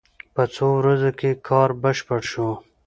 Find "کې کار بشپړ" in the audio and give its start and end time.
1.19-2.21